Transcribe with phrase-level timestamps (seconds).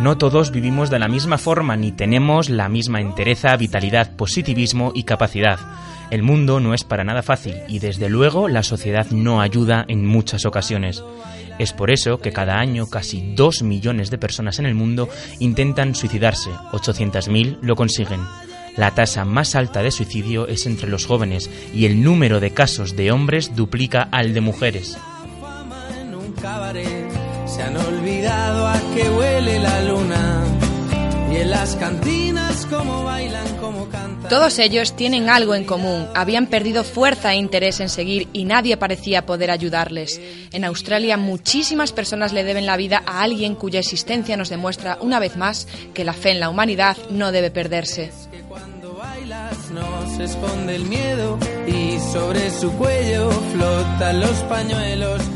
[0.00, 5.04] No todos vivimos de la misma forma ni tenemos la misma entereza, vitalidad, positivismo y
[5.04, 5.60] capacidad.
[6.10, 10.04] El mundo no es para nada fácil y desde luego la sociedad no ayuda en
[10.04, 11.04] muchas ocasiones.
[11.60, 15.08] Es por eso que cada año casi 2 millones de personas en el mundo
[15.38, 18.20] intentan suicidarse, 800.000 lo consiguen.
[18.76, 22.96] La tasa más alta de suicidio es entre los jóvenes y el número de casos
[22.96, 24.96] de hombres duplica al de mujeres.
[31.60, 34.30] Las cantinas como bailan, como cantan.
[34.30, 36.08] Todos ellos tienen algo en común.
[36.14, 40.18] Habían perdido fuerza e interés en seguir y nadie parecía poder ayudarles.
[40.52, 45.18] En Australia muchísimas personas le deben la vida a alguien cuya existencia nos demuestra una
[45.18, 48.10] vez más que la fe en la humanidad no debe perderse.
[48.48, 55.29] Cuando bailas no se esconde el miedo y sobre su cuello flotan los pañuelos.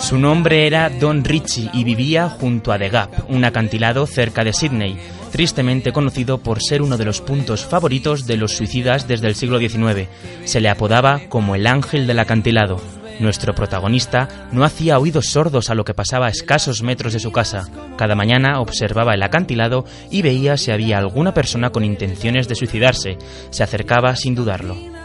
[0.00, 4.52] Su nombre era Don Ritchie y vivía junto a The Gap, un acantilado cerca de
[4.52, 4.98] Sydney,
[5.30, 9.58] tristemente conocido por ser uno de los puntos favoritos de los suicidas desde el siglo
[9.58, 10.08] XIX.
[10.44, 12.80] Se le apodaba como el ángel del acantilado.
[13.20, 17.30] Nuestro protagonista no hacía oídos sordos a lo que pasaba a escasos metros de su
[17.30, 17.68] casa.
[17.96, 23.18] Cada mañana observaba el acantilado y veía si había alguna persona con intenciones de suicidarse.
[23.50, 25.01] Se acercaba sin dudarlo.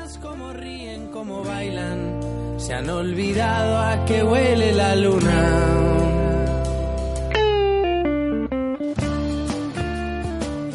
[2.67, 5.69] Se han olvidado a que huele la luna.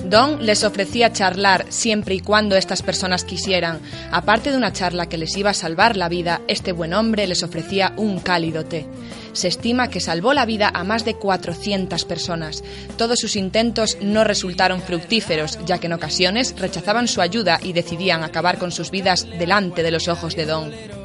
[0.09, 3.83] Don les ofrecía charlar siempre y cuando estas personas quisieran.
[4.11, 7.43] Aparte de una charla que les iba a salvar la vida, este buen hombre les
[7.43, 8.87] ofrecía un cálido té.
[9.35, 12.65] Se estima que salvó la vida a más de 400 personas.
[12.97, 18.25] Todos sus intentos no resultaron fructíferos, ya que en ocasiones rechazaban su ayuda y decidían
[18.25, 21.02] acabar con sus vidas delante de los ojos de Don.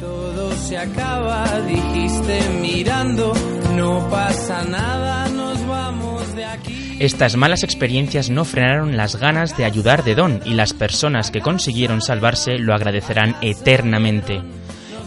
[0.00, 3.34] Todo se acaba, dijiste mirando.
[3.76, 6.96] No pasa nada, nos vamos de aquí.
[6.98, 11.42] Estas malas experiencias no frenaron las ganas de ayudar de Don y las personas que
[11.42, 14.40] consiguieron salvarse lo agradecerán eternamente.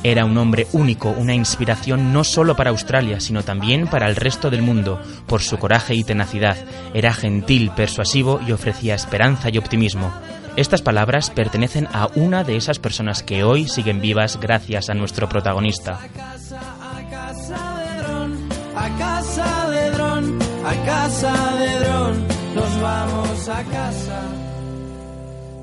[0.03, 4.50] Era un hombre único, una inspiración no solo para Australia, sino también para el resto
[4.50, 6.58] del mundo, por su coraje y tenacidad.
[6.94, 10.14] Era gentil, persuasivo y ofrecía esperanza y optimismo.
[10.56, 15.28] Estas palabras pertenecen a una de esas personas que hoy siguen vivas gracias a nuestro
[15.28, 16.00] protagonista.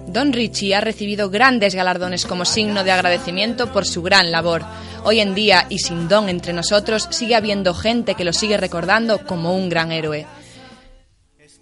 [0.08, 4.64] Don Richie ha recibido grandes galardones como signo de agradecimiento por su gran labor.
[5.04, 9.24] Hoy en día, y sin Don entre nosotros, sigue habiendo gente que lo sigue recordando
[9.24, 10.26] como un gran héroe.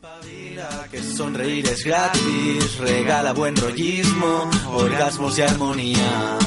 [0.00, 6.38] Espabila, que sonreír es gratis, regala buen rollismo, orgasmos y armonía.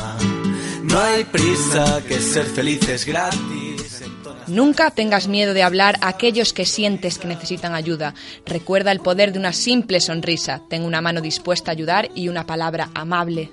[0.83, 4.03] No hay prisa, que ser feliz es gratis.
[4.47, 8.13] Nunca tengas miedo de hablar a aquellos que sientes que necesitan ayuda.
[8.45, 10.61] Recuerda el poder de una simple sonrisa.
[10.69, 13.51] Ten una mano dispuesta a ayudar y una palabra amable.